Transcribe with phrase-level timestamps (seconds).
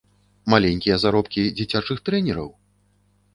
[0.53, 2.49] Маленькія заробкі дзіцячых трэнераў?